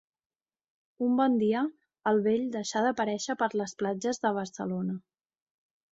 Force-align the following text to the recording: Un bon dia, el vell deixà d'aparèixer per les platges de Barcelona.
Un 1.07 1.17
bon 1.19 1.35
dia, 1.41 1.61
el 2.11 2.23
vell 2.29 2.47
deixà 2.57 2.83
d'aparèixer 2.87 3.39
per 3.43 3.53
les 3.63 3.77
platges 3.83 4.23
de 4.25 4.33
Barcelona. 4.39 5.01